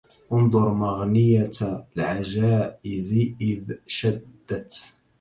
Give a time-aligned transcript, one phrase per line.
[0.33, 1.51] انظر مغنية
[1.97, 4.93] العجائز إذ شدت